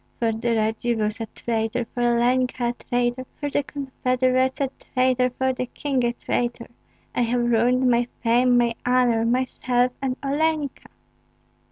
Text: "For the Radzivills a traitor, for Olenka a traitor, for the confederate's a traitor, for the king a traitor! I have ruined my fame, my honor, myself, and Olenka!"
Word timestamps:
"For 0.17 0.31
the 0.31 0.55
Radzivills 0.55 1.21
a 1.21 1.27
traitor, 1.27 1.85
for 1.93 2.01
Olenka 2.01 2.69
a 2.69 2.73
traitor, 2.73 3.27
for 3.39 3.51
the 3.51 3.61
confederate's 3.61 4.59
a 4.59 4.71
traitor, 4.79 5.29
for 5.29 5.53
the 5.53 5.67
king 5.67 6.03
a 6.03 6.13
traitor! 6.13 6.65
I 7.13 7.21
have 7.21 7.41
ruined 7.51 7.87
my 7.87 8.07
fame, 8.23 8.57
my 8.57 8.73
honor, 8.83 9.23
myself, 9.25 9.91
and 10.01 10.17
Olenka!" 10.25 10.89